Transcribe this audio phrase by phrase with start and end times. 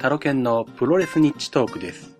[0.00, 2.16] タロケンのプロレスニッチトークです。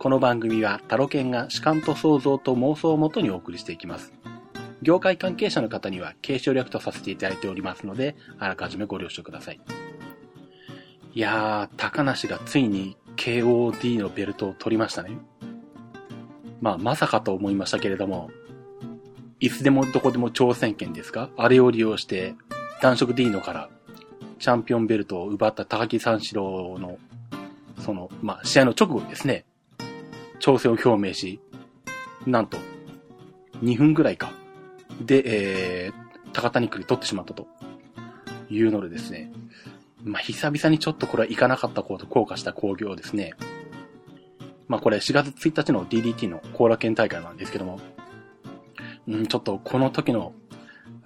[0.00, 4.12] この番組はタロケンが主観と想像と妄想をもとにお送りしていきます。
[4.82, 9.60] 業界関係者の方には継承略とさせていただいておりますので、あらかじめご了承ください。
[11.12, 15.16] いやー、高梨がついに KOD のベルトを取りましたね。
[16.60, 18.32] まあ、まさかと思いましたけれども、
[19.38, 21.30] いつでもどこでも挑戦権ですか？
[21.36, 22.34] あれを利用して、
[22.82, 23.68] 男色 D のから
[24.40, 26.98] チャンピオンベルトを奪った高木三四郎の、
[27.84, 29.44] その、まあ、試合の直後にですね、
[30.40, 31.40] 挑戦を表明し、
[32.26, 32.56] なんと、
[33.62, 34.32] 2分ぐらいか。
[35.00, 37.46] で、えー、高谷区に取ってしまったと
[38.48, 39.32] いうのでですね、
[40.02, 43.34] まあ、久々にちょっとこれはいかなかったこと効果した興行ですね。
[44.66, 47.80] まあ、これ4月1日の DDT の後楽園大会なんですけども、
[49.06, 50.32] うん、ちょっとこの時の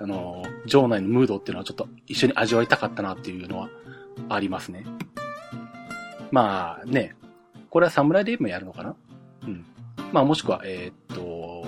[0.00, 3.68] あの、場内のムードっていうのはちょっと一緒に味わいたかったなっていうのは
[4.28, 4.84] ありますね。
[6.30, 7.14] まあね、
[7.70, 8.94] これはサムライデーもやるのかな？
[9.42, 9.64] うん。
[10.12, 11.66] まあもしくは、えーっと、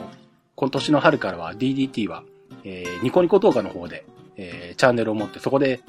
[0.56, 2.24] 今年の春からは DDT は、
[2.64, 4.04] えー、ニコニコ動画の方で、
[4.36, 5.80] えー、チャンネルを持ってそこで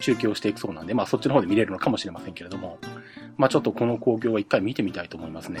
[0.00, 2.78] 中継をしていくそうなんで、まあそっちの方で見れるのかもしれませんけれども、
[3.36, 5.60] まあちょっとこの興行は一回見てみたいと思いますね。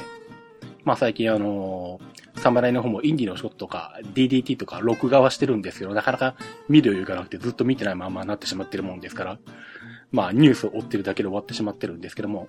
[0.84, 6.34] まあ最近あのー、サムライの方もインディのショットとか DDT とか録画はしてるんですけど、なかなか
[6.68, 9.38] 見る余裕がなくてずっと見てないままなってしまってるもんですから、
[10.10, 12.46] まあニュースを追ってるだけで終わってしまってるんですけども、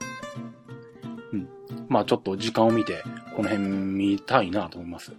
[1.33, 1.49] うん。
[1.87, 3.03] まあちょっと時間を見て、
[3.35, 5.13] この辺見たいなと思います。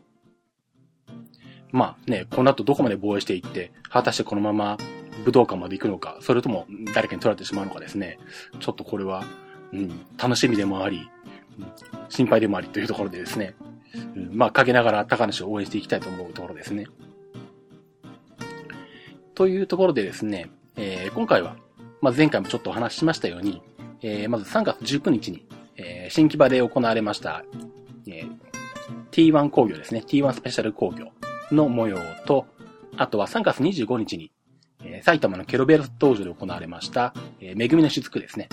[1.73, 4.79] まあね、この後どこまで防衛していって、果たしてこのまま
[5.25, 8.19] 武道館まで行くのか、それとも誰かに取られてしまうのかですね、
[8.59, 9.25] ちょっとこれは、
[9.73, 11.09] うん、楽しみでもあり、
[12.09, 13.55] 心配でもありというところでですね、
[14.17, 16.87] うん、まあ、かけながら高梨を応援していきたいと思うところですね。
[19.35, 21.57] というところでですね、えー、今回は、
[22.01, 23.63] まあ、前回もちょっとお話ししましたように、
[24.03, 27.45] えー、まず3月19日に、えー、新木場で行われました、
[28.07, 28.31] えー、
[29.11, 31.09] T1 工業ですね、T1 スペシャル工業
[31.53, 32.47] の模様と、
[32.97, 34.33] あとは3月25日に、
[34.83, 38.49] えー、埼玉のケロベル道場で行われました、えー、めぐみの雫ですね。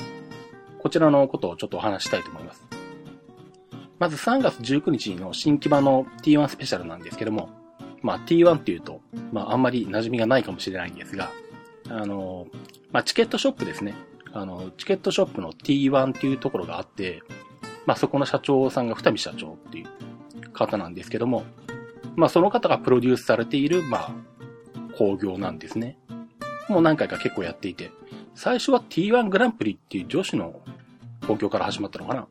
[0.80, 2.64] こちらのことをちょっとお話ししたいと思います。
[4.00, 7.50] まず3月19日の新木場の T1 スペシャルなんですけども、
[8.02, 11.32] まあ T1 っていうと、まああんまり馴染みがないかもしれないんですが、
[11.90, 12.48] あの、
[12.92, 13.96] まあチケットショップですね。
[14.34, 17.24] あの、チケットショップの T1 っていうところがあって、
[17.86, 21.44] まあそこの社長さんが二見社長っていう方なんですけども、
[22.16, 24.12] まあその方がプロデュースされている、まあ、
[24.98, 25.98] 工業なんですね。
[26.70, 27.92] もう何回か結構やっていて、
[28.36, 30.60] 最初は T1 グランプリっていう女子の
[31.26, 32.28] 工業から始まったのかな。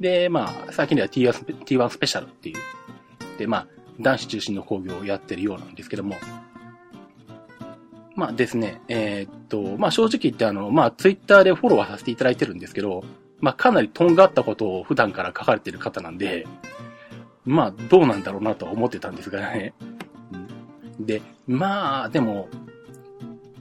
[0.00, 2.56] で、まあ、最近では T1 スペ T1 スペシャルっていう。
[3.38, 3.66] で、まあ、
[4.00, 6.16] 男子中心の工業をやってるようなんですけども。
[8.14, 13.02] まあですね、えー、っと、まあ正直言ってあの、まあツイッターでフォローはさせていただいてるんですけど、
[13.40, 16.46] まあかなりとんがったことを普段から書かれてる方なんで、
[17.44, 19.74] まあどうなんだろうなとは思ってたんですがね。
[21.00, 22.48] で、まあでも、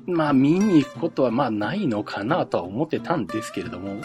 [0.06, 4.02] まあ見に行くことはまあないのかなとは思ってたんですけれども、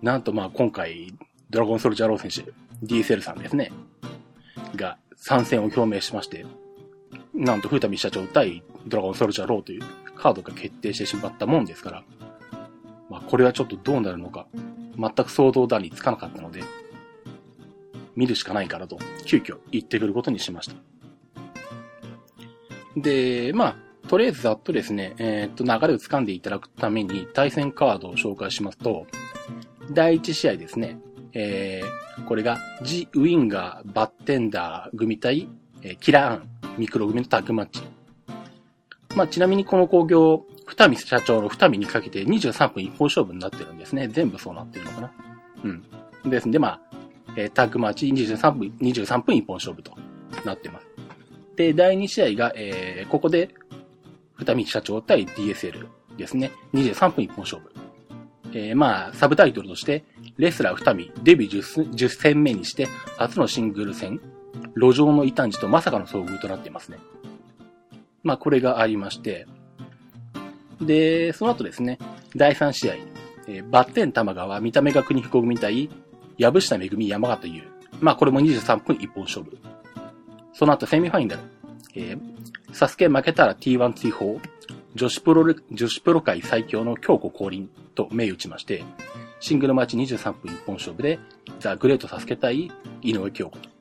[0.00, 1.12] なんとまあ今回、
[1.50, 2.52] ドラゴンソルジャーロー選手、
[2.86, 3.72] DSL さんですね、
[4.76, 6.46] が参戦を表明しまして、
[7.34, 9.82] なんと、風見社長対ドラゴンソルジャーローという
[10.14, 12.04] カードが決定してしまったもんですから、
[13.10, 14.46] まあこれはちょっとどうなるのか、
[14.96, 16.62] 全く想像だにつかなかったので、
[18.16, 20.74] 見るしかないからと、急遽行ってくることにしました。
[22.96, 29.06] で、まあ、とりあえずざっとですね、えー、っと、流れを掴んでいただくために対戦カードを紹介しますと、
[29.90, 30.98] 第1試合ですね。
[31.32, 35.48] えー、これが、ジ・ウィンガー、バッテンダー組対、
[35.82, 36.48] えー、キラーン、
[36.78, 37.82] ミクロ組のタッグマッチ。
[39.16, 44.08] まあ、ちなみにこの工業、二見社長の二見にかけて23分一本勝負になってるんですね。
[44.08, 45.12] 全部そうなってるのかな。
[45.62, 45.68] う
[46.28, 46.30] ん。
[46.30, 46.80] ですんで、まあ、
[47.36, 49.92] えー、タッグマッチ23分、23分一本勝負と
[50.44, 50.86] なってます。
[51.56, 53.54] で、第2試合が、えー、ここで、
[54.36, 56.50] 二見社長対 DSL ですね。
[56.72, 57.70] 23分一本勝負。
[58.52, 60.04] えー、まあ、サブタイトルとして、
[60.36, 64.20] レスラー二見、デビュー 10, 10戦目にして、初のシングル戦、
[64.76, 66.98] 路上の異端児とまさかの遭遇となっていますね。
[68.22, 69.46] まあ、これがありまして、
[70.80, 71.98] で、その後ですね、
[72.34, 72.94] 第3試合、
[73.46, 75.90] えー、バッテン玉川、見た目が国彦組対、
[76.38, 77.62] 藪下めぐみ山形優。
[78.00, 79.58] まあ、これも23分一本勝負。
[80.52, 81.42] その後、セミファイナル、
[81.94, 82.18] えー、
[82.72, 84.40] サスケ負けたら T1 追放、
[84.94, 88.84] 女子プロ、女子プロ界最強の京子降臨と銘打ちまして、
[89.40, 91.18] シングルマッチ23分一本勝負で、
[91.60, 92.72] ザ・グレートサスケ対
[93.02, 93.73] 井上京子と。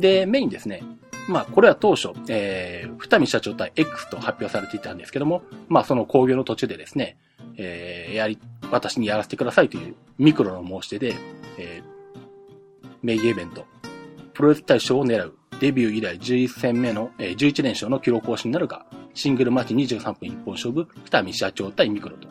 [0.00, 0.82] で、メインですね。
[1.28, 7.18] まあ、これは当初、えー、二見社長対 X と発表されていたんですけども、まあ、その工業の途中でですね、
[7.56, 8.38] えー、やり、
[8.70, 11.14] 私にやらせてくださいというミクロの申し出で、
[11.58, 13.64] えー、名義イベント、
[14.32, 22.28] プロレス大賞を狙うデビュー以来11戦目の、えー、11連勝の記録更新になるが、シングルマッチ23分一本勝負、二見社長対ミクロと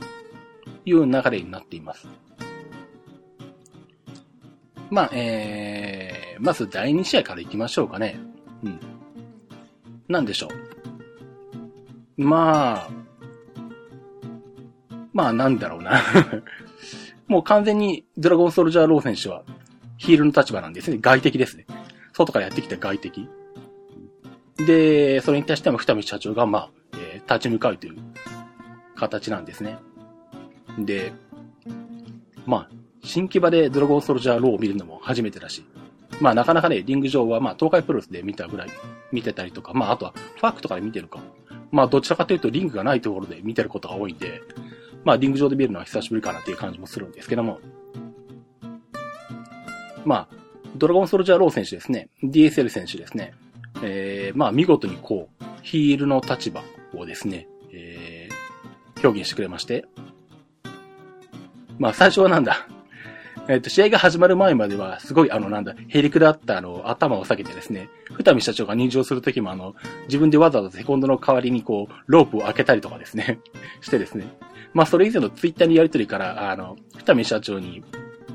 [0.86, 2.08] いう流れになっています。
[4.90, 5.99] まあ、えー、
[6.40, 8.20] まず第2試合から行きましょうかね。
[8.64, 8.80] うん。
[10.08, 12.24] なんでしょう。
[12.24, 12.90] まあ、
[15.14, 16.02] まあなんだろうな
[17.28, 19.44] もう完全にドラゴンソルジャーロー選手は
[19.98, 20.98] ヒールの立場なんですね。
[21.00, 21.66] 外敵ですね。
[22.14, 23.30] 外からやってきた外敵。
[24.58, 27.98] で、それに対しても二見社長が、まあ、えー、立ち向かうという
[28.96, 29.78] 形なんですね。
[30.78, 31.14] で、
[32.46, 32.70] まあ、
[33.04, 35.66] 新木場でドラゴンソルジャーローを見るのも初めてだし、
[36.22, 38.70] まあなかなかね、リング上はまあ東海プロレスで見たぐらい
[39.12, 41.20] 見てたりとか、まああとはファークとかで見てるか。
[41.72, 44.42] まあどちらかというとリングがないところで見てることが多いんで、
[45.04, 47.60] まあリング上で見るのは久しぶりかなっていう感じもするんですけども。
[50.06, 50.36] まあ、
[50.76, 52.10] ドラゴンソルジャーロー選手ですね。
[52.24, 53.34] DSL 選手ですね。
[53.84, 56.64] えー、まあ見事にこう、ヒールの立場
[56.96, 59.86] をですね、えー、表現してくれまして。
[61.78, 62.68] まあ最初はなんだ、
[63.50, 69.74] えっ、と、試合が始まる前までは、すごい、あの、なんだ、ヘリクだったあの、頭を下げてですね、二見社長が入場するときも、あの、
[70.08, 73.40] 自分でわざわざセコンドの代わりに、こう、ロープを開けたりとかですね、
[73.82, 74.28] してですね。
[74.76, 77.84] まあ、それ以前のツイッターにやりとりから、あの、二見社長に、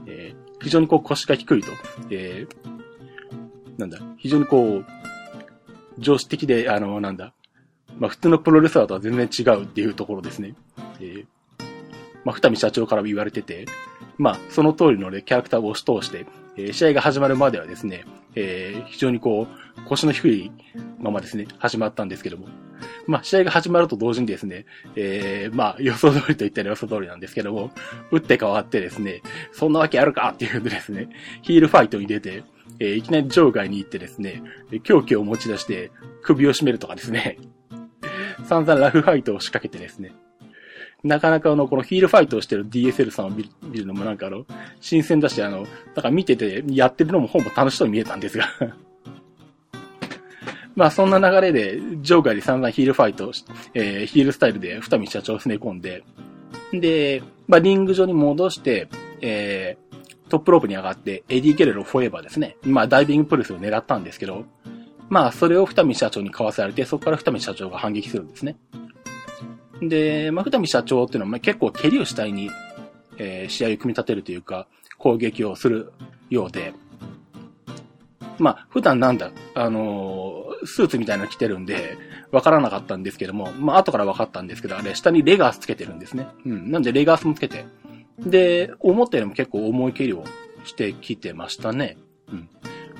[0.06, 1.70] えー、非常にこう、腰が低いと、
[2.10, 4.84] えー、なんだ、非常にこう、
[6.00, 7.34] 常識的で、あの、なんだ、
[8.00, 10.56] まあ、普通のプロレスラーとは全然違うっていうところですね。
[10.98, 11.26] えー、
[12.24, 13.66] まあ、二見社長からも言われてて、
[14.16, 16.26] まあ、その通りのね、キャラクターを押し通して、
[16.56, 18.04] えー、試合が始まるまではですね、
[18.36, 20.52] えー、非常にこう、腰の低い
[21.00, 22.46] ままですね、始まったんですけども。
[23.06, 24.66] まあ、試合が始まると同時にですね、
[24.96, 27.70] えー、まあ、予想通りと言ったら予想通りなんですけども、
[28.10, 29.22] 打って変わってですね、
[29.52, 31.08] そんなわけあるかっていうのでですね、
[31.42, 32.44] ヒールファイトに出て、
[32.78, 34.42] えー、いきなり場外に行ってですね、
[34.82, 35.90] 狂気を持ち出して
[36.22, 37.38] 首を絞めるとかですね、
[38.44, 40.12] 散々ラフファイトを仕掛けてですね、
[41.04, 44.46] なかなかあの、このヒールファイトをしてる DSL さんを見るのもなんかあの、
[44.80, 48.48] 新鮮だし、あの、なんか見てて、やってるのもほぼ楽しそうに見えたんですが
[50.74, 53.32] まあそんな流れで、場外で散々ヒールファイト、
[53.74, 56.02] えー、ヒールスタイルで二見社長を詰め込んで、
[56.72, 58.88] で、まあリング上に戻して、
[59.20, 62.56] えー、トップロープに上がって、エディ・ゲレロ・フォーエバーですね。
[62.62, 64.46] まあダイビングプレスを狙ったんですけど、
[65.10, 68.56] まあそれを二見社長にかわされて、そこから二見社長が反撃するんですね。
[69.80, 72.50] で、まあ、二見社長っていうのは、結構蹴りを主体に、
[73.18, 74.66] えー、試合を組み立てるというか、
[74.98, 75.92] 攻撃をする
[76.30, 76.72] ようで、
[78.38, 81.96] まあ、普段なんだ、あのー、スーツみたいなの着てるんで、
[82.32, 86.26] わからなかったんですけども、まあ、後からわかったんですけど、あれ、下にレガースつけてるんですね。
[86.44, 86.70] うん。
[86.70, 87.64] なんで、レガースもつけて。
[88.18, 90.24] で、思ったよりも結構重い蹴りを
[90.64, 91.96] してきてましたね。
[92.32, 92.48] うん。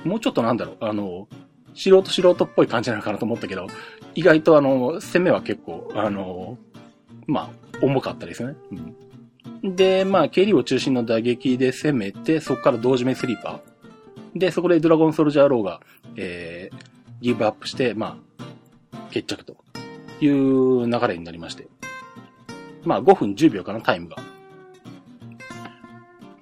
[0.04, 1.43] もうちょっとなんだろう、あのー、
[1.74, 3.66] 素人素人っぽい感じなのかなと思ったけど、
[4.14, 6.56] 意外とあの、攻めは結構、あの、
[7.26, 8.54] まあ、重かったですね。
[9.62, 14.38] うん、で、まあ、蹴りを中心の打撃で攻めて、そこから同時目スリーパー。
[14.38, 15.80] で、そこでドラゴンソルジャーローが、
[16.16, 16.76] えー、
[17.20, 18.46] ギブアップして、まあ、
[19.10, 19.56] 決着と
[20.20, 21.68] いう流れになりまして。
[22.84, 24.16] まあ、5分10秒かな、タイムが。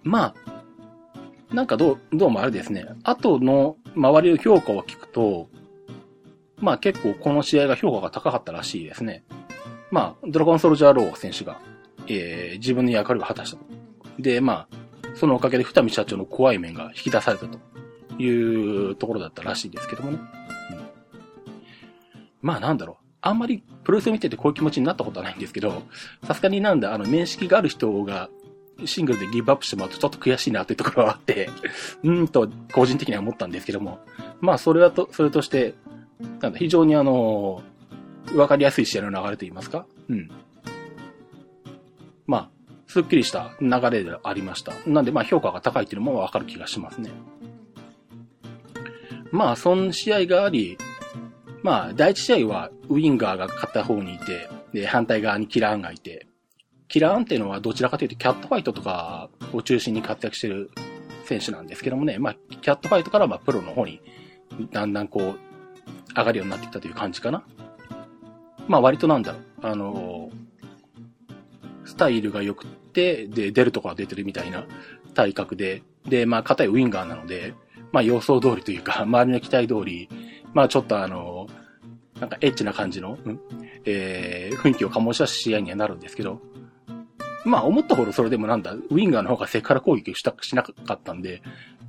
[0.03, 2.87] まあ、なんかどう、どうもあれですね。
[3.05, 5.49] 後の周りの評価を聞くと、
[6.59, 9.25] まあ結構この試合が評価が高かったらしいですね。
[9.93, 11.61] まあ、ドラゴンソルジャーロー選手が、
[12.07, 13.65] えー、自分の役割を果たしたと。
[14.19, 14.77] で、まあ、
[15.15, 17.59] そのおかげで二見社長の怖い面が引き出されたと
[18.19, 20.19] いうところだったらしいですけどもね。
[20.71, 20.81] うん、
[22.41, 22.97] まあなんだろう。
[23.21, 25.83] あんまりプロレス見ててこういう気持ちになったことはないんですけど、
[26.25, 28.31] さすがになんだ、あの、面識がある人が
[28.85, 31.51] シングルでギブアップしてもらうとちょっと悔しいなっていうところがあって、
[32.03, 34.01] うんと、個人的には思ったんですけども、
[34.41, 35.75] まあ、それはと、それとして、
[36.41, 37.63] なんだ、非常にあの、
[38.35, 39.87] わかりやすい試合の流れと言いますか？
[40.09, 40.31] うん。
[42.27, 42.51] まあ、
[42.87, 44.73] すっきりした流れでありました。
[44.87, 47.11] なんで、まあ、評価が高いっていうのもわかる気がしますね。
[49.31, 50.79] まあ、その試合があり、
[51.63, 56.27] まあ、第一試合はウィンガーが片方にいて、で、反対側にキラーンがいて、
[56.93, 60.71] キラーンっていうのはどちらかというとキャットファイトとかを中心に活躍してる
[61.25, 64.03] 選手なんですけどもね、まあ、キャットファイトからまプロの方に
[64.71, 67.45] だんだんこう、上がるようになってきたという感じかな。
[68.69, 70.29] まあ割となんだろう、あの
[71.87, 74.67] スタイルが良くて、で、出るとこは出てるみたいな
[75.15, 77.55] 体格で、で、まあ硬いウィンガーなので、
[77.93, 80.11] まあ予想通りというか、 周りの期待通り、
[80.53, 81.47] まあちょっとあの
[82.21, 83.41] なんかエッチな感じの、うん、
[83.87, 86.43] えー、雰囲気を醸し出す試合にはなるんですけど、
[87.45, 91.43] まあ思ったほどそれでもなんだ、ウィンガーの方がセクハラ攻撃した、しなかったんで、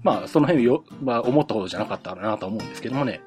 [0.04, 3.22] まあその辺よ、まあ思ったほどじゃなかったなと思うんですけどもね。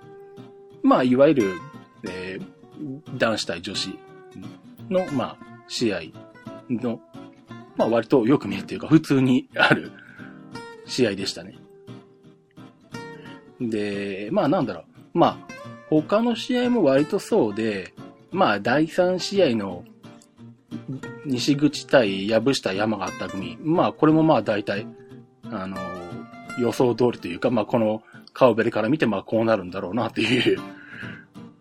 [0.82, 1.60] まあいわゆる、
[2.04, 3.98] えー、男子対女子
[4.90, 5.36] の、まあ
[5.68, 6.00] 試合
[6.68, 7.00] の、
[7.76, 9.92] まあ割とよく見るというか普通にある
[10.86, 11.56] 試合でしたね。
[13.60, 14.80] で、まあなんだろ
[15.14, 15.18] う。
[15.18, 15.54] まあ
[15.88, 17.94] 他の試合も割とそうで、
[18.30, 19.84] まあ第3試合の
[21.24, 23.58] 西口対藪下山があった組。
[23.62, 24.86] まあ、これもまあ大体、
[25.44, 25.76] あの、
[26.58, 28.02] 予想通りというか、まあ、この
[28.32, 30.58] 顔ベレから見て、まあ、こうなるんだろうなっていう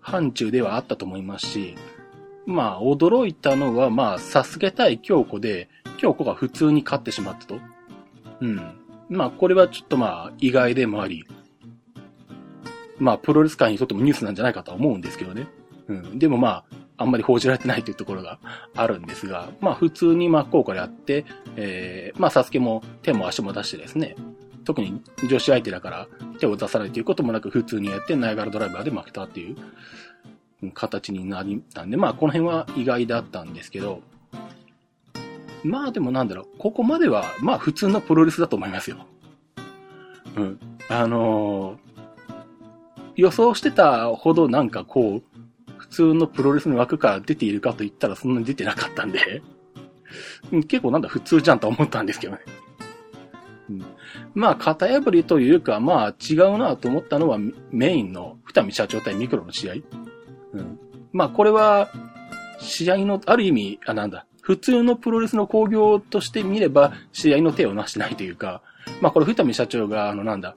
[0.01, 1.75] 範疇ではあったと思いますし、
[2.45, 7.59] まあ、驚いたのは、まあ、サスケ対京子で、京子が普通に勝ってしまったと。
[8.41, 8.61] うん。
[9.09, 11.25] まあ、これはちょっとまあ、意外でもあり、
[12.99, 15.47] まあ、プロレス界にとってもニュースなんじゃないかとは思うんですけどね。
[15.87, 16.19] うん。
[16.19, 16.63] でもまあ、
[16.97, 18.39] あんまり報じられてないというところが
[18.75, 21.25] あるんですが、まあ普通に真っ向からやって、
[21.55, 24.15] えー、まあサスケも手も足も出してですね、
[24.63, 26.07] 特に女子相手だから
[26.39, 34.01] 手を出さないということもなく普通にやってナイガラドライバーで負けたっていう形になりたんで、まあこの辺は意外だったんですけど、
[35.63, 38.97] まあでもなんだろう、ここまではまあ普通のプロレスだと思いますよ。
[40.35, 40.59] うん。
[40.89, 41.77] あのー、
[43.15, 45.34] 予想してたほどなんかこう、
[45.85, 49.41] 普通のプロレスの枠から出ているかと言ったらそんなに出てなかったんで
[50.67, 52.39] 結構なんだ普通じゃんと思ったんですけどね。
[53.69, 53.85] うん、
[54.33, 57.39] まあ、型破りというか、まあ、違うなと思ったのは、
[57.71, 59.73] メインの二見社長対ミクロの試合。
[60.53, 60.79] うん。
[61.11, 61.89] まあ、これは、
[62.59, 68.61] 試合の、ある意味、あ、なんだ、普通のプロレスの興行として見れば、試合の手をなしてないというか、
[69.01, 70.55] まあ、これ二見社長が、あの、なんだ、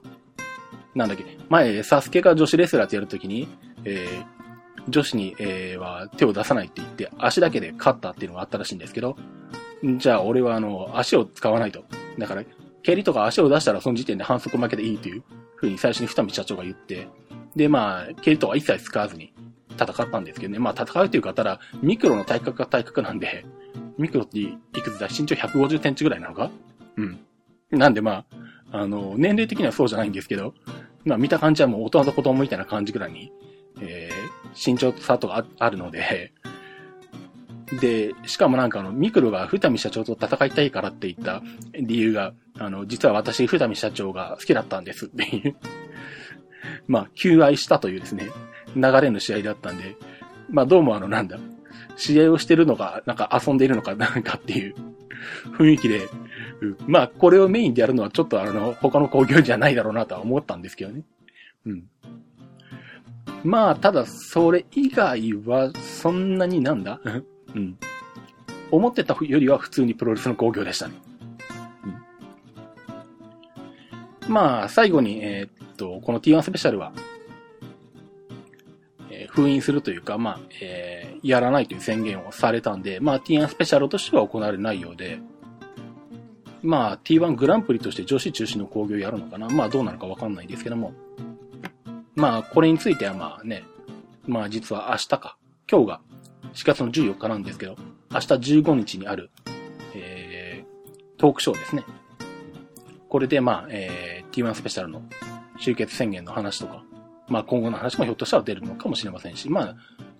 [0.93, 3.47] なんだっけ、前、サスケが女子レスラーってやるときに、
[3.85, 4.38] えー、
[4.89, 9.15] 女子に、えー、は手を出さないって言って、足だけで勝ったっていうのがあったらしいんですけど、
[9.97, 11.83] じゃあ俺はあの、足を使わないと。
[12.17, 12.43] だから、
[12.83, 15.23] 蹴りとか足を出したらその時点で反則負けでいいという
[15.55, 17.07] ふうに最初に二見社長が言って、
[17.55, 19.33] で、まあ、蹴りとか一切使わずに
[19.71, 20.59] 戦ったんですけどね。
[20.59, 23.45] まあ、戦うというか、ただ、ミクロの体格が体格なんで、
[23.97, 26.51] ミクロっていくつだ身長150センチぐらいなのか？
[26.97, 27.19] うん。
[27.71, 28.25] なんでま
[28.71, 30.53] あ、あの、年齢的にはそうじゃないんですけど、
[31.05, 33.31] まあ見た感じはもう大人と子供みたいな感じぐらいに
[33.81, 34.09] え、
[34.55, 36.33] 身長差とかあるので、
[37.79, 41.41] で、しかもなんかあの、ミクロが二見社長と戦いたいからって言った
[41.73, 45.55] 理由が、あの、実は私二見社長が好きだったんですっていう。
[46.87, 48.29] まあ、求愛したというですね、
[48.75, 49.95] 流れの試合だったんで、
[50.49, 51.37] まあどうもあの、なんだ、
[51.95, 54.75] 試合をしてるのか、なんか遊んでいるのか、なんかっていう。
[55.57, 56.09] 雰囲気で、
[56.87, 61.03] まあ、これをメインでやるのはちょっとあの、他の工業じゃないだろうなとは思ったんですけどね。
[61.65, 61.83] うん。
[63.43, 66.99] まあ、ただ、それ以外は、そんなになんだ？
[67.55, 67.77] うん。
[68.71, 70.93] 思ってたよりは普通にプロレスの興行でしたね。
[74.27, 76.91] うん、まあ、最後に、えー、っと、この T1 スペシャルは、
[79.09, 85.19] えー、封印するというか、まあ、えー、やらないという宣言をされたんで、まあ、T1 スペシャルとしては行われないようで、
[86.61, 89.47] まあ、T1 グランプリとして女子中心の興行やるのかな？
[89.49, 90.93] まあ、どうなのかわかんないですけども、
[92.19, 93.63] まあ、これについてはまあね、
[94.27, 95.37] まあ実は明日か、
[95.71, 96.01] 今日が
[96.53, 97.77] 4月の14日なんですけど、
[98.11, 99.31] 明日15日にある、
[99.95, 101.85] えー、トークショーですね。
[103.07, 105.01] これでまあ、えー、T1 スペシャルの
[105.59, 106.83] 集結宣言の話とか、
[107.29, 109.75] まあ今後の話もひょっとしたら出るのかもしれませんし、まあ、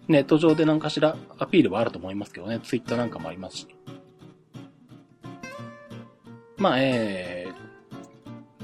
[0.07, 3.67] ネット上で何かしらアピールはあると思いますけどね、ツイッターなんかもありますし。
[6.55, 7.38] まあ、えー、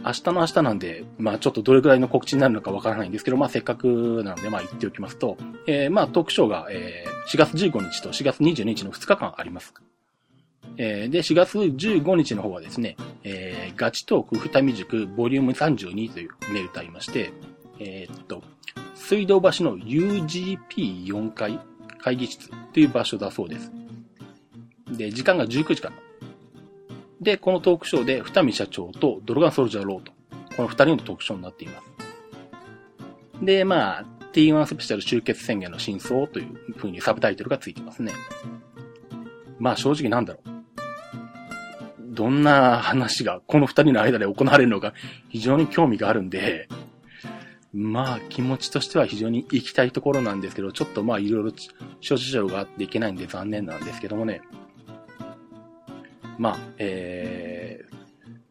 [0.06, 5.36] 明日の明日なんで、まあちょっとどれくらいの告知になるのかわからないんですけど、まあせっかくなので、まあ言っておきますと、
[5.66, 9.74] えー、まあトークショーが、えー、4月15日と4月22日の2日間あります。
[10.78, 17.32] えー、で、4月15日の方はですね、えー、ガチトーク二見塾ボリューム32というメールとありまして、
[17.80, 18.44] えー、っと、
[18.94, 21.60] 水道橋の UGP4 階
[22.00, 23.72] 会議室という場所だそうです。
[24.92, 25.96] で、時間が19時から
[27.22, 30.12] で、このトークショーで、二見社長とドルガンソルジャーローと、
[30.56, 31.92] この二人のトークショーになっています。
[33.42, 34.06] で、まあ、
[34.36, 38.12] T1 スペシャル集結宣言の真相という風にサブタイトルがついてますね。
[39.60, 40.56] まあ正直なんだろう。
[42.14, 44.94] どんな話がこの二人の間で行われるのか
[45.30, 46.68] 非常に興味があるんで、
[47.74, 51.52] まあ気持ちとしては非常に行きたいところなんですけど、ちょっとまあいろいろ
[52.02, 54.42] 諸事情があっていけないんで残念なんですけどもね。
[56.38, 57.86] まあ、え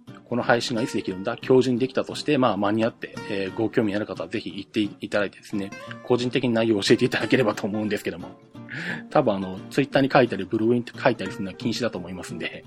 [0.08, 5.70] ー、この配信がいつできるんだ今日中にできたとして、まあ、間に合って、えー、ご興味ある方はぜひ行っていただいてですね、
[6.04, 8.28] 個人的に内容を教えていただければと思うんですけども。
[9.10, 12.64] 多分あの、ツイッターに書いたり、ブログに書いたりするのは禁止だと思いますんで。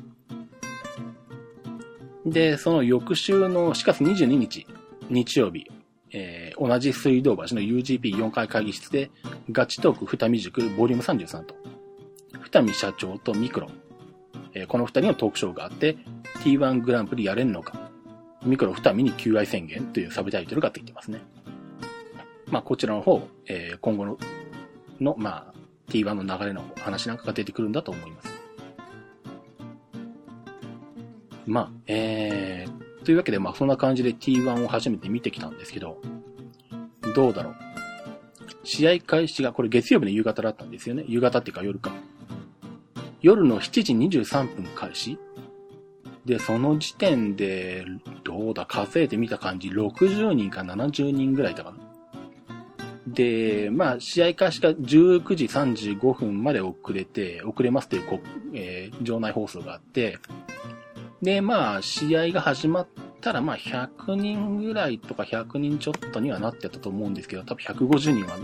[2.26, 4.68] で、その翌週の4月22日、
[5.10, 5.70] 日曜日、
[6.12, 9.12] えー、同じ水道橋の UGP4 階会議室で、
[9.52, 11.56] ガチトーク二見塾ボリューム33と、
[12.42, 13.72] 二見社長とミクロン、
[14.58, 15.98] えー、この二人のトークショーがあって、
[16.44, 17.92] T1 グランプリやれんのか、
[18.44, 21.22] ミクロ二見に求愛宣言というサブタイトルがついてますね。
[22.48, 24.18] まあ、こちらの方、えー、今後の、
[25.00, 25.54] の、まあ、
[25.90, 28.30] T1 の流れの話なんかが出てくるんだと思います。
[31.46, 36.02] まあ、えー、というわけで、まあ、そんな感じで T1 を初めて見てきたんですけど、
[37.14, 37.56] どうだろう。
[38.64, 41.06] 試合開始が、これ月曜日の夕方だったんですよね。
[41.08, 41.92] 夕方っていうか夜か。
[43.22, 45.18] 夜の7時23分開始
[46.26, 47.86] で、その時点で、
[48.24, 51.78] どうだ、数えてみた感じ、60人か70人ぐらいだかな。
[53.08, 58.20] で、まあ、試合開始が19時35分まで遅れて、遅れますというこ、
[58.54, 60.20] えー、場内放送があって、
[61.22, 62.88] で、まあ、試合が始まっ
[63.22, 68.38] たら、まあ、100人ぐらいとか100人ちょっとにはなってたと思うんですけど、多分150人は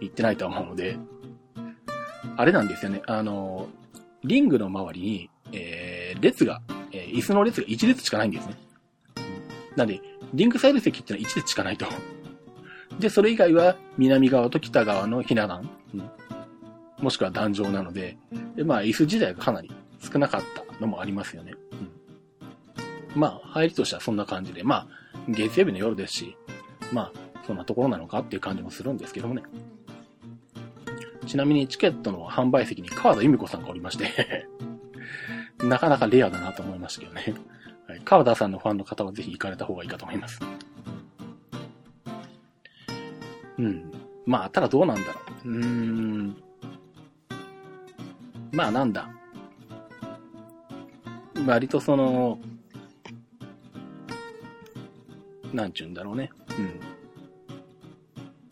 [0.00, 0.98] 行ってないと思うので、
[2.36, 3.02] あれなんですよね。
[3.06, 3.68] あの、
[4.24, 6.60] リングの周りに、えー、列が、
[6.92, 8.54] えー、椅子の列が1列しかないんですね。
[9.76, 10.00] なんで、
[10.34, 11.86] リングサイド席ってのは1列しかないと。
[12.98, 16.10] で、それ以外は南側と北側のひな壇、うん、
[17.00, 18.18] もしくは壇上なので、
[18.56, 21.54] でまあ、椅子自体がかなり少なかったのもありますよね。
[23.14, 24.88] うん、まあ、入りとしてはそんな感じで、まあ、
[25.28, 26.36] 月曜日の夜ですし、
[26.92, 27.12] まあ、
[27.46, 29.42] そんなところなのかっていう感じもするんですけどもね。
[31.30, 34.48] ちなみにチケットの販売席に川田由美子さんがおりまして
[35.62, 37.34] なかなかレアだなと思いましたけどね。
[37.86, 40.40] はい、川田さんのファンの方はぜひ行かれた方がいいかと思います。
[43.58, 43.92] うん。
[44.26, 45.48] まあ、ただどうなんだろう。
[45.50, 46.36] うーん。
[48.50, 49.08] まあ、なんだ。
[51.46, 52.40] 割とその、
[55.52, 56.30] なんちゅうんだろうね。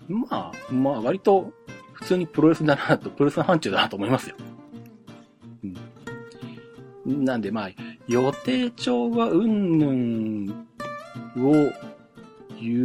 [0.09, 0.21] うん。
[0.21, 1.53] まあ、まあ、割と、
[1.99, 4.37] 普通にプロレスだなと、 プロレスの範疇だなと思いますよ。
[7.07, 7.25] うん。
[7.25, 7.71] なんで、まあ、
[8.07, 10.67] 予定調はうんぬん
[11.39, 11.73] を
[12.61, 12.85] 言う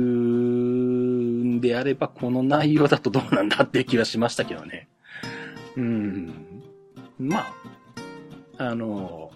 [1.55, 4.87] んであれば、この内容だとどうなんだって気はしましたけどね。
[5.77, 6.33] うん。
[7.19, 7.53] まあ、
[8.57, 9.31] あの、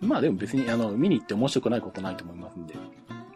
[0.00, 2.74] まあでも別に、あの、見に行って面白くないことないと思いますんで。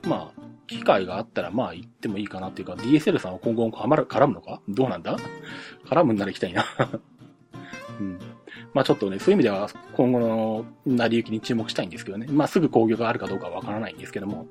[0.09, 4.61] まあ、機会があったら、まあ行ってもいいかなっていうか、DSL さんは今後はまる絡むのか？
[4.69, 5.17] どうなんだ？
[5.87, 6.65] 絡むんなら行きたいな
[8.01, 8.19] うん。
[8.75, 12.27] まあちょっとね、そういう意味では今後の成り行きに注目したいんですけどね。
[12.31, 14.47] まあすぐ工業があるかどうかはわからないんですけども。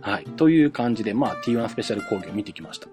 [0.00, 0.24] はい。
[0.24, 2.88] という感じで、まあ T1 スペシャル講義を見てきました。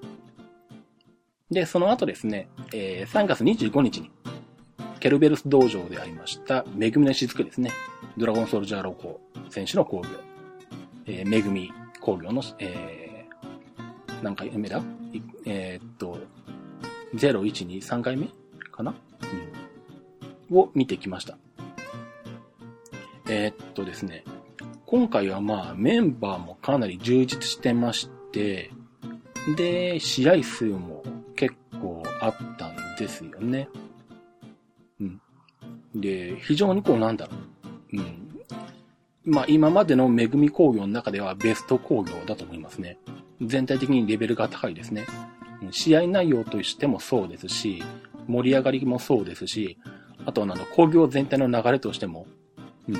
[1.49, 4.11] で、その後ですね、えー、3月25日に、
[4.99, 7.71] ケルベルス道場でありました、めぐみの雫ですね。
[8.17, 10.09] ドラゴンソルジャーロコ選手の工業。
[11.11, 14.79] えー、めぐみ工業の、えー、何回目だ
[15.43, 16.19] えー、っと、
[17.15, 18.29] 0、1、2、3回目？
[18.71, 18.93] かな？
[20.49, 20.57] うん。
[20.57, 21.35] を見てきました。
[23.27, 24.23] えー、っとですね、
[24.85, 28.69] 今回はまあメンバーもかなり充実してまして、
[29.55, 31.03] で、試合数も
[31.35, 33.67] 結構あったんですよね。
[34.99, 35.21] うん。
[35.95, 37.31] で、非常にこうなんだろ
[37.93, 37.97] う。
[37.97, 38.18] うん。
[39.29, 42.97] まあ今までの恵み工業の中ではベスト工業だと思いますね。
[43.41, 45.05] 全体的にレベルが高いですね。
[45.71, 47.83] 試合内容としてもそうですし、
[48.27, 49.77] 盛り上がりもそうですし、
[50.25, 52.27] あとはあの工業全体の流れとしても、
[52.87, 52.97] うん、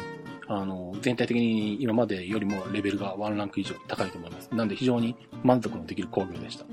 [0.48, 4.50] あの、全体的に今までよりもレベルがワンランク以上高いと思います。
[4.54, 6.66] なんで非常に満足のできる工業でした。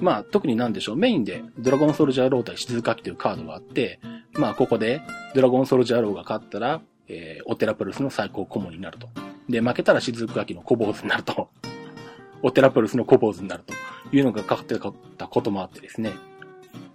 [0.00, 4.00] まあ、特になんでしょう、メインでドラゴンソルジャーロー対静かきというカードがあって、
[4.34, 5.00] まあ、ここで
[5.34, 9.08] ドラゴンソルジャーローが勝ったら、えー、オテラプルスの最高顧問になると。
[9.48, 11.48] で、負けたら静かきの小坊主になると。
[12.42, 13.74] オテラプルスの小坊主になると
[14.16, 14.78] いうのがかかって
[15.16, 16.12] たこともあってですね。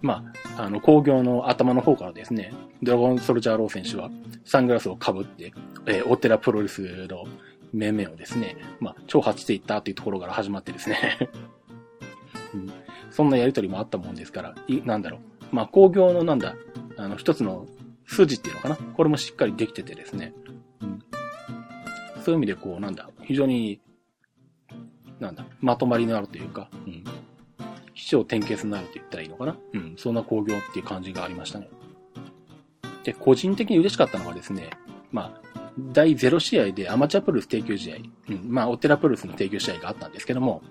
[0.00, 0.24] ま
[0.56, 4.10] あ、あの、工業の頭の方からですね、ドラゴンソルジャーロー選手は
[4.44, 5.52] サングラスをかぶって、
[5.86, 7.24] えー、オテラプロレスの
[7.72, 11.28] 面々をですね、まあ、挑発していったというところから始まってですね
[12.54, 12.72] うん、
[13.10, 15.20] そんなやりとりもあったもんですから、い、なんだろう。
[15.54, 16.54] まあ、工業のなんだ、
[16.96, 17.66] あの、一つの
[18.06, 18.76] 筋っていうのかな？
[18.76, 20.32] これもしっかりできててですね。
[20.80, 21.02] うん、
[22.24, 23.80] そういう意味でこう、なんだ、非常に、
[25.20, 27.04] なんだ、まとまりのあるというか、うん、
[27.94, 29.56] 起承転結になると言ったらいいのかな？
[29.72, 31.68] うん、そんな工業っていう感じがありましたね。
[33.04, 34.70] で、個人的に嬉しかったのがですね、
[35.10, 37.96] まあ、第0試合でアマチュアプルス提供試合、
[38.30, 40.62] うん、まあ、オテラプルスの提供試合があったんですけども、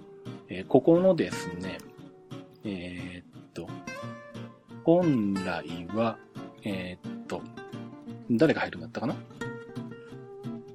[0.50, 1.78] えー、ここのですね、
[2.64, 3.68] えー、っ
[4.84, 6.18] 本来は、
[6.64, 7.42] えー、っと、
[8.32, 9.16] 誰が入るんだったかな？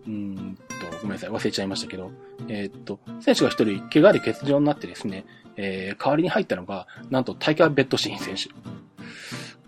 [0.06, 2.10] うんと、ごめんなさい、忘れちゃいましたけど、
[2.48, 5.24] えー、っと、選手が一人怪我で欠場になってですね、
[5.56, 8.50] えー、代わりに入ったのが、なんとタイガー・ベッドシーン選手。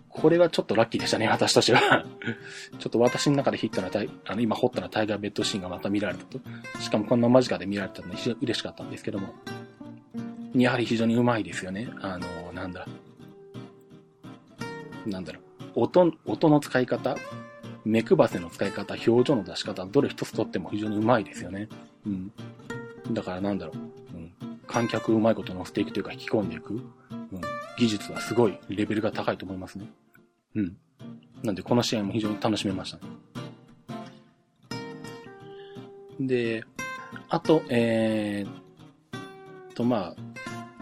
[0.08, 2.04] これはちょっとラッキーでしたね、私としては。
[2.78, 6.40] ちょっと私の中でヒットなタイ、あの、今掘ったらタイガー・ベッドシーンがまた見られたと。
[6.80, 9.34] しかもこんな間近で見られたので非常に嬉しかったんですけども。
[10.54, 11.88] やはり非常にうまいですよね。
[12.00, 12.86] あの、なんだ。
[15.06, 15.42] なんだろう。
[15.74, 17.16] 音、音の使い方、
[17.84, 21.68] 目配せの使い方、表情の出し方、どれ一つとっても非常にうまいですよね。
[22.06, 22.32] うん。
[23.12, 24.16] だからなんだろう。
[24.16, 24.32] うん。
[24.66, 26.74] 観客うまいこと乗せていくというか引き込んでいく。
[26.74, 26.82] うん。
[27.78, 29.86] 技術はすごいレベルが高いと思いますね。
[30.54, 30.76] うん。
[31.42, 33.02] なんでこの試合も非常に楽しめましたね。
[36.20, 36.64] で、
[37.30, 40.16] あと、えー、と、まあ、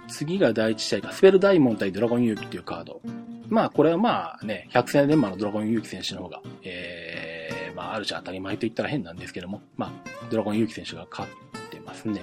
[0.09, 3.01] 次が第一試合がスペルダイモン対ドラゴン勇気っていうカード。
[3.49, 9.93] まあ、これはまあね、百戦錬磨のドラゴン勇気選手の方が、えー、まあ、ある種当たり前と言ったら変なんですけども、まあ、
[10.31, 11.31] ドラゴン勇気選手が勝っ
[11.71, 12.23] てますね。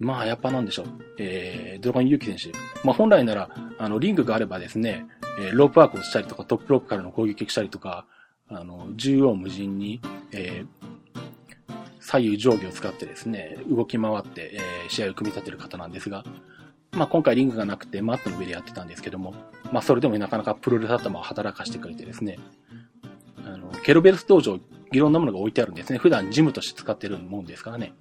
[0.00, 0.86] うん、まあ、やっぱなんでしょう。
[1.18, 2.56] えー、ドラゴン勇気選手。
[2.84, 5.06] まあ、本来なら、あの、リングがあればですね、
[5.40, 8.06] えー、ロープワークをしたりとか、トップロックからの攻撃をしたりとか、
[8.48, 10.00] あの、縦横無尽に、
[10.32, 10.88] えー、
[12.00, 16.24] 左右上下を使ってですね、動き回って、えー、試合を組み立てる方なんですが、
[16.98, 19.34] まあ今回リングがなくてマットの上でやってたんですけども、
[19.72, 22.38] まあそれでもなかなかプロレス頭を働かしてくれてですね、
[23.44, 24.58] あの、ケロベルス道場、
[24.92, 25.98] いろんなものが置いてあるんですね。
[25.98, 27.92] 普段ジムとして使ってるもんですからね。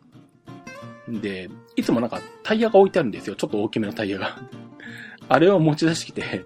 [1.07, 3.35] で、いつもなんかタイヤが置いてあるんですよ。
[3.35, 4.37] ちょっと大きめのタイヤが。
[5.29, 6.45] あれを持ち出してきて、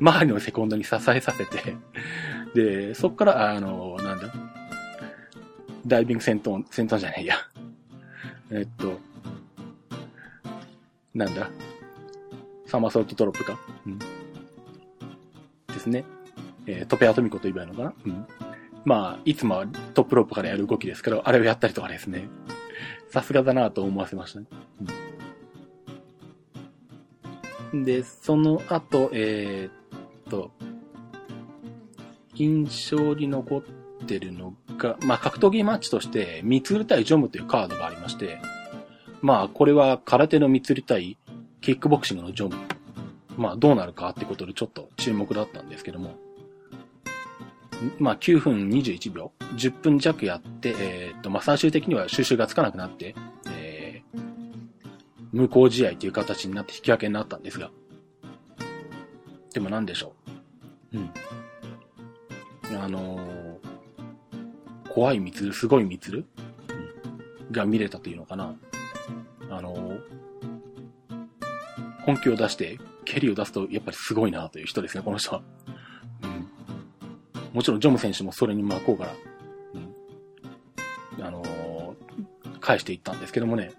[0.00, 1.76] 周りのセコンドに支えさせて、
[2.54, 4.32] で、そっから、あの、なんだ、
[5.86, 7.36] ダイビング戦闘、戦闘じゃないや。
[8.50, 8.98] えっと、
[11.14, 11.50] なんだ。
[12.72, 13.58] サマーソルトドロップか？
[13.86, 13.98] うん。
[13.98, 14.06] で
[15.78, 16.06] すね。
[16.64, 17.92] えー、トペアトミコと言えばいいのかな？
[18.06, 18.26] うん。
[18.86, 22.30] まあ、いつもはトップロップからやる動きですけど、あれをやったりとかですね。
[23.10, 24.46] さすがだなと思わせましたね。
[27.74, 30.50] うん、で、その後、えー、っと、
[32.36, 38.38] 印象に残ってるのが、まあ、格闘技マッチとして、ミツル対ジョムというカードがありまして、
[39.20, 41.18] まあ、これは空手のミツル対
[41.62, 42.56] キックボクシングのジョム。
[43.36, 46.16] まあ、どうなるかってことでちょっと注目だったんですけども。
[47.98, 53.14] まあ、9分21秒、10分弱やって、えー、っと、まあ、最終的には収集がつかなくなって、
[53.48, 54.20] えー、
[55.32, 57.70] 無効試合という形になって引き分けになったんですが。
[59.54, 60.14] でもなんでしょ
[60.92, 60.98] う。
[60.98, 61.10] うん。
[62.82, 66.26] あのー、怖いミツル、すごいミツル、
[67.48, 68.54] うん、が見れたというのかな。
[69.50, 70.00] あのー、
[72.04, 75.42] 本気を出して、蹴りを出すと、やっぱりすごいなという人ですね、この人は。
[76.22, 76.48] うん。
[77.52, 79.14] もちろん、ジョム選手もそれに真こうから、
[81.18, 81.24] うん。
[81.24, 83.72] あのー、返していったんですけどもね。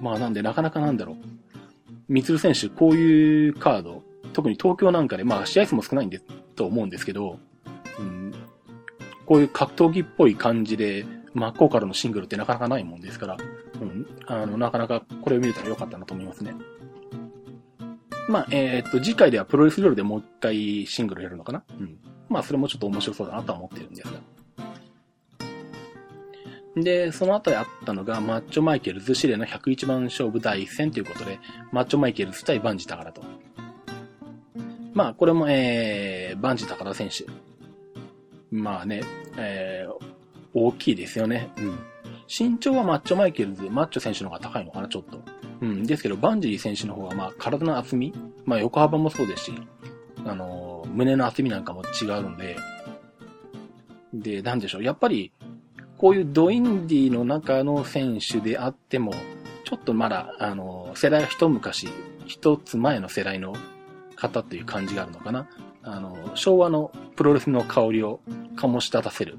[0.00, 1.16] まあ、なんで、なかなかなんだろう。
[2.08, 6.20] ミツル選手、こういうカード、特に東京なんかで、まあ、試合数も少ないんで、
[6.56, 7.38] と思うんですけど、
[7.98, 8.34] うん、
[9.26, 13.36] こういう格闘技っぽい感じで、真っ向からのシングルってなかなかないもんですから、
[13.80, 16.54] うん、あの、なかなかこれを見れたらよかったなと思いますね。
[18.28, 21.64] まあ、えー、っと、次回ではプロレスルールでもう一回シングルやるのかな？
[21.80, 21.98] うん。
[22.28, 24.20] まあ、それもちょっと面白そうだなとは思ってるんですが。
[26.76, 31.40] で、その後であったのが、マッチョマイケルズシレの101番勝負第一戦ということで、
[31.72, 33.22] マッチョマイケルズ対バンジタカラと。
[34.94, 37.24] まあ、これも、えー、バンジタカラ選手。
[38.52, 39.02] まあね、
[39.36, 39.92] えー、
[40.54, 41.50] 大きいですよね。
[41.58, 41.78] うん。
[42.30, 45.20] 身長はマッチョマイケルズ、マッチョ選手の方が高いのかな、ちょっと。
[45.62, 45.84] うん。
[45.84, 48.14] ですけど、バンジー選手の方が、まあ、体の厚み、
[48.44, 49.52] まあ、横幅もそうですし、
[50.24, 52.56] あのー、胸の厚みなんかも違うので、
[54.14, 54.84] で、なんでしょう。
[54.84, 55.32] やっぱり、
[55.98, 59.12] こういうドインディの中の選手であっても、
[59.64, 61.88] ちょっとまだ、あのー、世代は一昔、
[62.26, 63.54] 一つ前の世代の
[64.14, 65.48] 方っていう感じがあるのかな。
[65.82, 68.20] あのー、昭和のプロレスの香りを
[68.54, 69.38] 醸し立たせる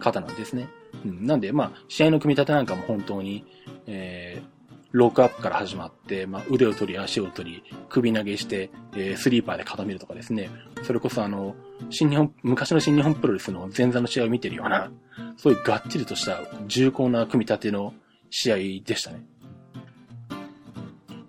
[0.00, 0.68] 方なんですね。
[1.04, 3.44] うん、なんで、まあ、試合の組み立てなんかも本当に、
[3.86, 4.54] えー、
[4.92, 10.50] ロックアップから始まって、まあ、腕を取り、足を取り、首投げして、えー、スリーパーで固めるとかですね。
[10.84, 11.56] それこそあの、
[11.90, 14.90] 新日本、昔の新日本プロレスの前座の試合を見てるような、
[15.36, 17.92] そういうがっちりとした重厚な組み立ての
[18.30, 19.24] 試合でしたね。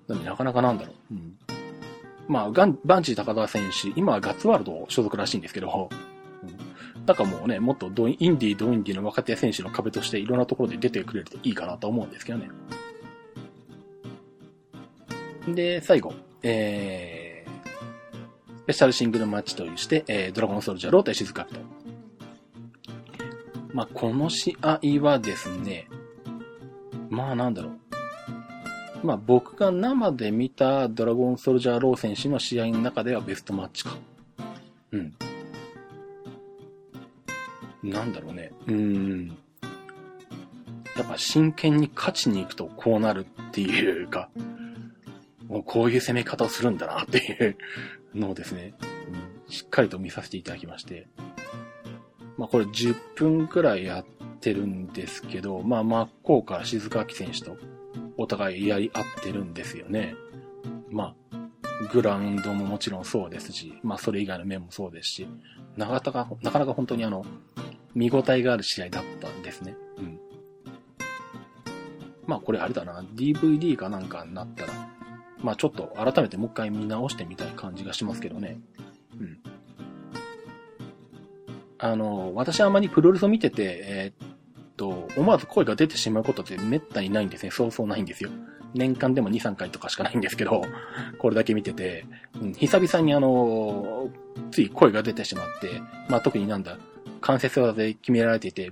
[0.07, 1.15] なんで、なかなかなんだろう。
[1.15, 1.38] うん、
[2.27, 5.89] まあ、バンジー高田選手、今はガッツワールド所属らしいんですけど、
[7.06, 12.50] なんかもうね、もっとドインディー、ドインディーの若手選手の壁としていろんなところで出てくれるといいかなと思うんですけどね。
[15.48, 21.56] で、最後、えー、スペシャルシングルマッチとして、えー、ドラゴンソルジャーロー対静かと。
[23.72, 25.88] まあ、この試合はですね、
[27.10, 27.70] まあなんだろ
[29.04, 29.06] う。
[29.06, 33.96] まあ僕が生で見たドラゴンソルジャーロー選手の試合の中ではベストマッチか。
[34.91, 35.13] うん。
[37.89, 38.52] なんだろうね。
[38.67, 39.38] うーん。
[40.98, 44.30] やっぱ真剣に勝ちに行くとこうなるっていうか、
[45.48, 47.58] もうこういう攻め方をするんだなっていう
[48.13, 48.74] のをですね、
[49.48, 51.08] うん、しっかりと見させていただきまして。
[52.38, 54.06] まあこれ10分くらいやっ
[54.39, 57.58] てるんですけど、まあ真っ向から静明選手と
[58.17, 60.15] お互いやり合ってるんですよね。
[60.89, 61.38] まあ、
[61.91, 65.28] グラウンドももちろんそうですし、まあそれ以外の面もそうですし、
[65.78, 67.26] なかなか、なかなか本当にあの、
[67.95, 69.75] 見応えがある試合だったんですね。
[69.97, 70.19] うん。
[72.27, 74.73] まあこれあれだな、DVD かなんかになったら、
[75.41, 78.60] まあちょっと改めてもう一回見直してみたい感じがしますけどね。
[79.19, 79.39] うん。
[81.77, 84.27] あの、私はあまりプロレスを見てて、えー、っ
[84.75, 87.51] と、思わず声が出てしまうことってめったにないんですね。
[87.51, 88.29] そうそうないんですよ。
[88.73, 90.63] 年間でも2、3回とかしかないんですけど、
[91.17, 92.05] これだけ見てて、
[92.41, 94.10] うん、久々にあの、
[94.51, 96.77] つい声が出てしまって、まあ特になんだ、
[97.25, 98.71] 関節技で決められていて、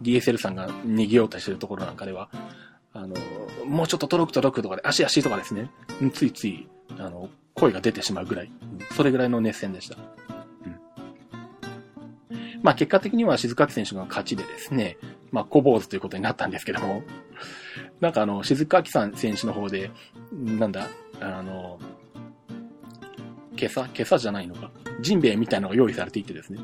[0.00, 2.30] DSL さんが逃げようとしてるところなんかでは、
[2.94, 3.14] あの、
[3.66, 5.70] もうちょっと届く届くとかで、足足とかですね、
[6.14, 6.66] ついつい、
[6.98, 8.52] あの、声が出てしまうぐらい、
[8.92, 9.96] それぐらいの熱戦でした。
[9.96, 10.06] うん
[12.62, 14.96] まあ結果的には静垣選手が勝ちでですね、
[15.30, 17.02] まあ小坊主ということになったんですけども、
[18.00, 19.90] なんかあの、静垣さん選手の方で、
[20.32, 20.88] なんだ、
[21.20, 21.78] あの、
[23.58, 24.70] 今朝今朝じゃないのか。
[25.00, 26.58] ジンベエみたいなのが用意されていてですね。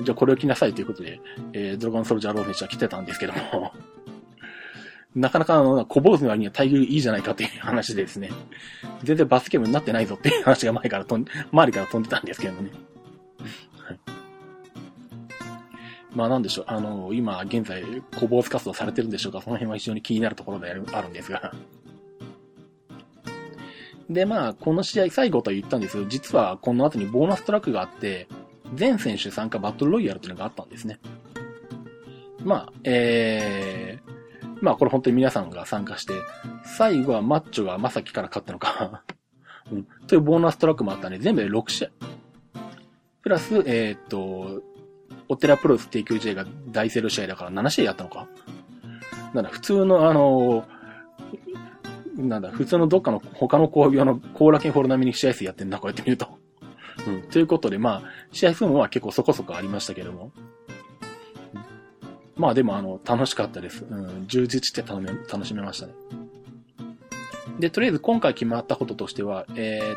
[0.00, 1.20] じゃあこれを着なさいということで、
[1.52, 3.72] えー、ドラゴンソルジャーロー選手は来てたんですけども、
[5.14, 8.30] なかなかあの、小坊主の割には待遇いいじゃないかという話でですね、
[9.04, 12.70] 全然バスケ部になってないぞっていう話が前から飛ん、周りから飛んでたんですけどね。
[16.14, 17.82] まあなんでしょう、あの、今現在、
[18.16, 21.52] 小坊主活動されてるんでしょうか、その辺は非常に気になるところであるんですが。
[24.08, 28.28] で、まあ、この試合最後と言ったんですけど、実はこの後にボーナストラックがあって、
[28.74, 30.98] 全選手参加バトルロイヤルっていうのがあったんですね。
[32.42, 36.12] まあ、えー、まあこれ本当に皆さんが参加して、
[36.64, 39.02] 最後はマッチョがまさきから勝ったのか
[39.72, 41.88] うん、というボーナストラックもあったんで、全部で6試合。
[43.22, 44.62] プラス、えー、っと、
[45.28, 48.28] オテラプロレス提供試合が大セル試合だから7試合やったのか
[49.32, 50.66] なんだ、普通のあの、
[52.16, 56.38] なんだ、普通のどっかの他の工業のコーラケンホール並みに試合数やってんな、こうやって見ると。
[57.06, 57.22] うん。
[57.22, 60.32] ということで、まあ、試合数もは結構そこそこありましたけども。
[62.36, 63.84] まあでもあの、楽しかったです。
[63.88, 64.26] うん。
[64.26, 65.94] 充実して楽楽しめましたね。
[67.58, 69.94] で、とりあえず今回決まったこととしては、えー、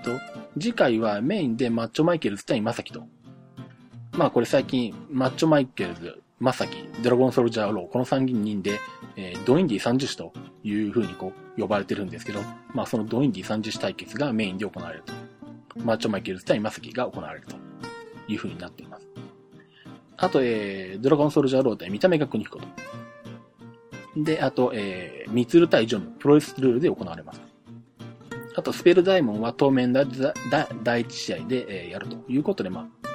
[0.00, 0.10] っと、
[0.58, 3.06] 次回はメインでマッチョマイケルズ対マサキと
[4.16, 8.80] まあこれ最近、マッチョマイケルズ、マサキ、ドラゴンソルジャーロー、この3人で、
[9.14, 10.32] えー、ドインディ30種と
[10.66, 12.40] いう風にこう、呼ばれてるんですけど、
[12.74, 15.12] まあそのドインディ30種対決がメインで行われると。
[15.84, 17.54] マッチョマイケルズ対マサキーが行われると
[18.28, 19.06] いう風になっています。
[20.16, 22.66] あと、えー、ドラゴンソルジャーロー対見た目が国彦と。
[24.16, 27.40] で、あと、えー、ミツル対ジョン、プロレスルールで行われます。
[28.56, 33.06] あと、スペルダイモンは当面だ、だ、第一試合で、えー、やるということで、まあ、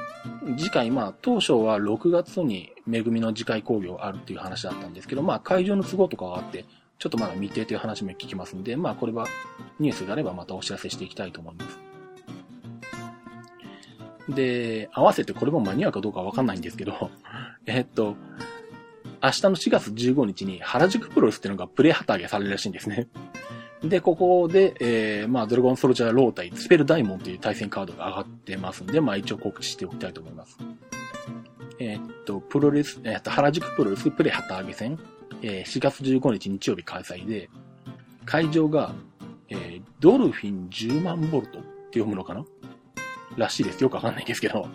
[0.55, 6.65] 次回、まあ、当初は6月に恵みの次回工業あるっていう話だったんですけど、まあ、会場の都合とかがあって、
[7.01, 9.25] ちょっとまだ未定という話も聞きますんで、まあ、これは
[9.79, 11.79] ニュースがあればまたお知らせしていきたいと思います。
[14.29, 17.09] で、合わせてこれも間に合うかどうかわかんないんですけど、
[17.65, 18.15] えっと、
[19.23, 23.07] 明日の4月15日に原宿プロレスっていうのがプレイ旗揚げされるらしいんですね。
[23.83, 30.59] で、ここで、えー、まあ、ドラゴンソルジャーロー対スペルダイモンという対戦カードが上がってますんで、まあ、一応告知しておきたいと思います。
[31.79, 34.99] えー、っと、プロレス、えー、っと、原宿プロレスプレ旗揚げ戦、
[35.41, 37.49] え、4月15日日曜日開催で、
[38.25, 38.93] 会場が、
[39.49, 41.67] えー、ドルフィン10万ボルトって
[41.99, 42.45] 読むのかな？
[43.37, 43.81] らしいです。
[43.81, 44.67] よくわかんないんですけど。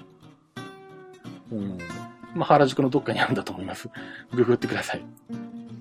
[1.53, 1.79] うん。
[2.35, 3.89] まあ、原宿のどっかにあるんだと思います。
[4.33, 5.05] ググってください。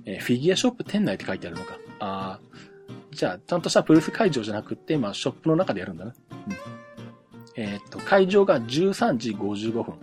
[0.05, 1.77] えー、フィギュアショップ店内って書いてあるのか。
[1.99, 2.39] あ
[3.11, 6.13] じゃあ、ちゃんとしたプロレス会場じゃなくて、まあ、ショップの中でやるんだな。
[6.31, 6.55] うん、
[7.55, 9.95] えー、っと、会場が13時55分。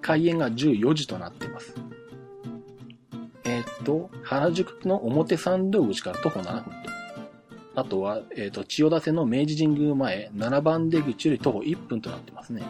[0.00, 1.74] 開演が14時となっています。
[3.84, 6.90] と、原宿の表参道口から徒歩7分と。
[7.74, 12.62] あとは、えー、っと、千代田線の明治神宮前7番出口より徒歩1分となってますね。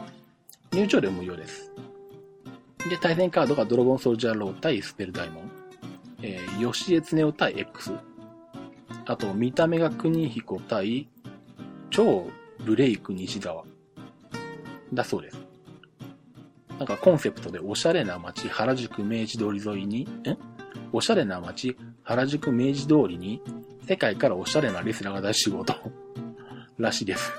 [0.72, 1.72] 入場料無料です。
[2.88, 5.50] で、対戦カードがドラゴンソルジャーロー対スペルダイモン。
[6.22, 7.92] えー、吉江恒夫対 X。
[9.06, 11.08] あと、見た目が国彦対、
[11.90, 12.28] 超
[12.64, 13.64] ブレイク西沢。
[14.94, 15.42] だそうです。
[16.78, 20.36] なんかコンセプトでおしゃれな街原宿明治通り沿いに、え？
[20.92, 23.40] おしゃれな街原宿明治通りに、
[23.86, 25.74] 世界からおしゃれなレスラーが出し仕事
[26.78, 27.32] らしいです。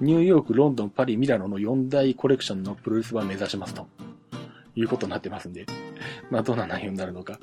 [0.00, 3.86] ニューヨーク、ロンドン、パリ、ミラノの4大コレクションのプロレス版を目指しますと。
[4.76, 5.66] いうことになってますんで。
[6.30, 7.38] まあ、どんな内容になるのか。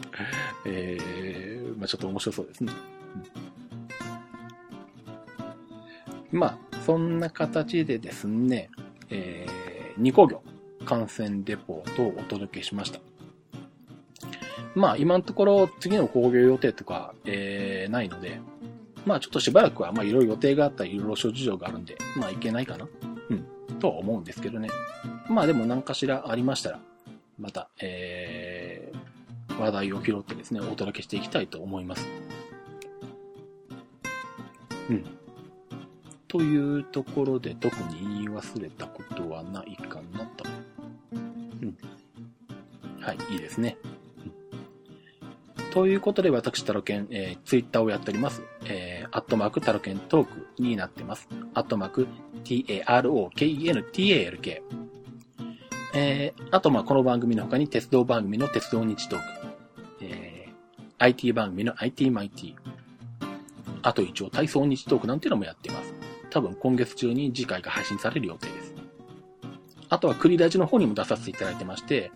[0.66, 2.72] えー、まあ、ちょっと面白そうですね。
[6.32, 8.70] まあ、そんな形でですね、
[9.10, 10.44] えー、2工業、
[10.86, 13.00] 感染レポートをお届けしました。
[14.76, 18.40] まあ、今のところ次の工業予定とか、えー、ないので、
[19.06, 22.88] まあちょっとしばらくは、まあいろいろ予定があったり、いろいろ諸事情があるんで、まあいけないかな？
[23.30, 23.46] うん。
[23.80, 24.70] とは思うんですけどね。
[25.30, 26.80] まあでも何かしらありましたら、
[27.38, 32.08] また、えー、話題を拾ってですね、お届けしていきたいと思います。
[34.90, 35.06] うん。
[36.28, 40.46] というところで、特に言い忘れたことはないかなと。
[41.14, 41.78] うん。
[43.00, 43.78] はい、いいですね。
[45.74, 48.44] ということで、私、タロケン、えー、ツイッターをやっております。
[48.66, 51.28] えー、アットマークタロケントークになってます。
[51.56, 52.08] アットマーク
[52.44, 53.02] t-a-r-o-k-e-n-t-a-l-k。
[55.96, 59.26] えー、あと、まあ、この番組の他に鉄道番組の鉄道日トーク。
[60.02, 60.54] えー、
[61.00, 62.54] IT 番組の IT マイティ。
[63.82, 65.92] あと一応体操日トークなんていうのもやっています。
[66.30, 68.76] 多分今月中に次回が配信される予定です。
[69.90, 72.12] あとはクリラジの方にも出させていただいてまして、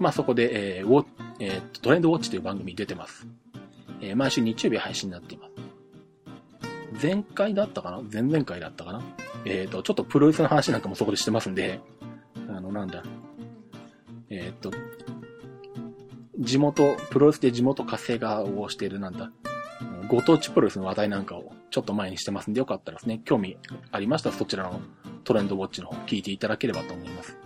[0.00, 1.06] まあそこで、えー、ウォ
[1.38, 3.26] えー、トレンドウォッチという番組に出てます。
[4.00, 5.52] えー、毎週日曜日配信になっています。
[7.02, 8.00] 前回だったかな？
[8.10, 9.02] 前々回だったかな？
[9.44, 11.80] えっ、ー、と、ちょっとプロレスの話なんかもそこでしてますんで、
[12.48, 13.02] あの、なんだ？
[14.30, 14.72] えっ、ー、と、
[16.38, 19.30] 地元、プロレスで地元活性化をしているなんだ？
[20.08, 23.58] ご当地プロレスの話題なんかをちょっと前にしてますんで、よかったらですね、興味
[23.90, 24.80] ありましたらそちらの
[25.24, 27.36] トレンドウォッチの方聞いていただければと思います。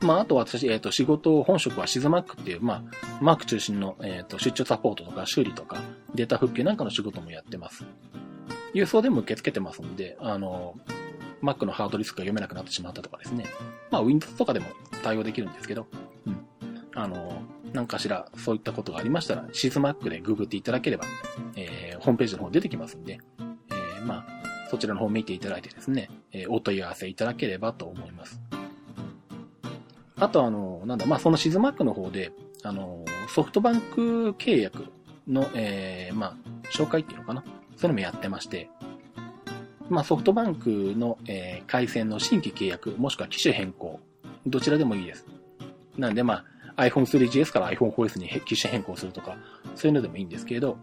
[0.00, 2.82] まあ、あと私、えっ、ー、と、仕事、本職はシズマックっていう、まあ、
[3.20, 5.82] マーク中心の、えっ、ー、と、出張サポートとか修理とか、
[6.14, 7.84] データ復旧なんかの仕事もやってます。
[8.72, 10.74] 郵送でも受け付けてますんで、あの、
[11.42, 13.44] Mac のハードディスクが読めなくなってしまったとかですね。
[13.90, 14.66] まあ、Windows とかでも
[15.02, 15.86] 対応できるんですけど、
[16.26, 16.46] うん。
[16.94, 21.04] あの、何かしらそういったことがありましたら、シズマックでググっていただければ、
[21.56, 28.40] えー、ホームページの方出てきますんで、えー、まあ、そちらの方見ていただいてですね、えー、お問い合わせいただければと思います。
[30.20, 34.86] あとあの、なんだ、まあ、そのシズマックの方で、あの、ソフトバンク契約
[35.26, 36.36] の、えー、まあ、
[36.70, 37.42] 紹介っていうのかな。
[37.42, 38.68] そういうのもやってまして、
[39.88, 43.98] まあ、ソフトバンクの、えー、回線の新規契約、もしくは機種変更、
[44.46, 45.26] どちらでもいいです。
[45.96, 46.44] なんで、ま
[46.76, 49.38] あ、iPhone3GS から iPhone4S に機種変更するとか、
[49.74, 50.76] そういうのでもいいんですけれど、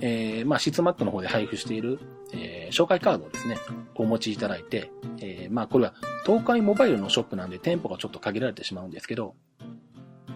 [0.00, 1.98] えー、まあ、シツマックの方で配布している、
[2.34, 3.58] えー、紹介カードをですね、
[3.94, 9.34] お持ちいただいて、えー、まあ、これは東海モバイルのショップなんで店舗がちょっと限られてしまうんですけど、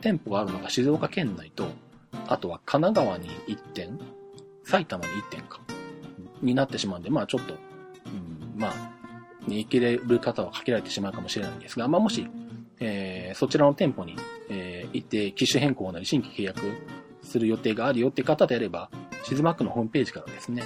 [0.00, 1.66] 店舗があるのが静岡県内と、
[2.26, 3.98] あとは神奈川に1点、
[4.64, 5.60] 埼玉に1点か、
[6.42, 7.54] になってしまうんで、まあちょっと、
[8.06, 8.74] うん、まあ、
[9.46, 12.26] に行ける方は限られてしまうかもしれないんですが、まあもし、
[12.80, 14.16] えー、そちらの店舗に、
[14.50, 16.60] えー、行って機種変更なり新規契約
[17.22, 18.90] する予定があるよって方であれば、
[19.22, 20.62] シズマックのホームページからですね、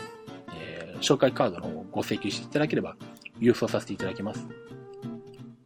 [1.01, 2.97] 紹介カードの方をご請求していただければ、
[3.41, 4.47] 郵送させていただきます。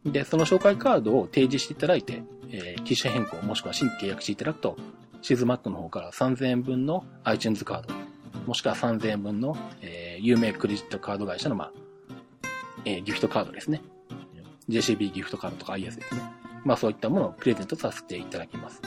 [0.05, 4.77] で、その紹介カードを提示していただいて、えー、機種変更もしくは新規契約していただくと、
[5.21, 7.93] シズマックの方から3000円分の iTunes カード、
[8.45, 11.71] もしくは3000円分の、えー、有名クレジットカード会社の、まあ、
[12.85, 13.81] えー、ギフトカードですね。
[14.69, 16.21] JCB ギフトカードとかああいうやつですね。
[16.63, 18.81] まあそういったものをプレゼントさせていただきます。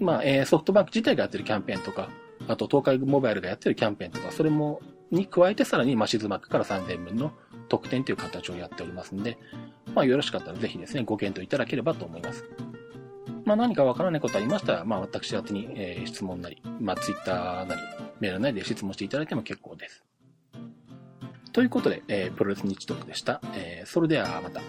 [0.00, 2.08] まあ、えー、ソフトバンク自体がやってるキャンペーンとか、
[2.48, 4.80] あと東海モバイルがやってるキャンペーンとか、それも、
[5.10, 7.32] に加えてさらに、まあ、シズマックから3000円分の
[7.68, 9.38] 特典という形をやっておりますんで、
[9.94, 12.44] まあ、よろしかったらぜひですね、ご検討いただければと思います。
[13.44, 17.80] まあ、何かわからないことありましたら、まあ、私宛に、えー、質問なり、まあ、ツイッターなり、
[18.20, 20.04] メールなりで質問していただいても結構です。
[21.52, 23.40] ということで、えー、プロレス日トークでした。
[23.54, 24.60] えー、それではまた。